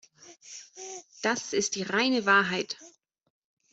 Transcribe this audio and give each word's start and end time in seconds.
Das 1.21 1.53
ist 1.53 1.75
die 1.75 1.83
reine 1.83 2.25
Wahrheit! 2.25 2.77